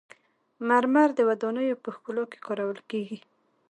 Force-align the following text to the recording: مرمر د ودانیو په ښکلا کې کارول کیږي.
مرمر 0.67 1.09
د 1.15 1.19
ودانیو 1.29 1.81
په 1.83 1.89
ښکلا 1.95 2.23
کې 2.31 2.37
کارول 2.45 2.79
کیږي. 2.89 3.19